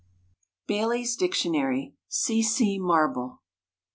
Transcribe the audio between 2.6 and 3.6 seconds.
MARBLE.